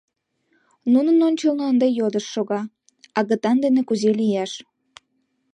[0.91, 2.61] Нунын ончылно ынде йодыш шога:
[3.19, 4.51] агытан дене кузе лияш?